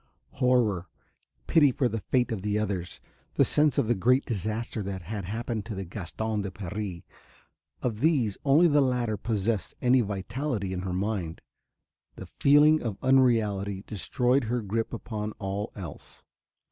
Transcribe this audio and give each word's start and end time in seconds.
Horror, 0.31 0.87
pity 1.45 1.71
for 1.71 1.87
the 1.87 1.99
fate 1.99 2.31
of 2.31 2.41
the 2.41 2.57
others, 2.57 2.99
the 3.35 3.45
sense 3.45 3.77
of 3.77 3.87
the 3.87 3.93
great 3.93 4.25
disaster 4.25 4.81
that 4.81 5.03
had 5.03 5.25
happened 5.25 5.63
to 5.67 5.75
the 5.75 5.85
Gaston 5.85 6.41
de 6.41 6.49
Paris, 6.49 7.03
of 7.83 7.99
these 7.99 8.35
only 8.43 8.67
the 8.67 8.81
latter 8.81 9.15
possessed 9.15 9.75
any 9.79 10.01
vitality 10.01 10.73
in 10.73 10.79
her 10.81 10.93
mind. 10.93 11.39
The 12.15 12.25
feeling 12.39 12.81
of 12.81 12.97
unreality 13.03 13.83
destroyed 13.85 14.45
her 14.45 14.63
grip 14.63 14.91
upon 14.91 15.33
all 15.33 15.71
else. 15.75 16.23